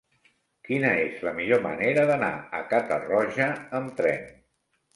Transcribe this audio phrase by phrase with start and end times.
[0.69, 2.31] Quina és la millor manera d'anar
[2.63, 3.53] a Catarroja
[3.83, 4.29] amb tren?